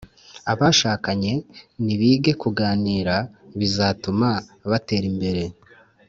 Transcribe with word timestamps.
Abashakanye 0.51 1.33
nibige 1.83 2.31
kuganira, 2.41 3.15
bizatuma 3.59 4.29
batera 4.69 5.05
imbere 5.11 5.43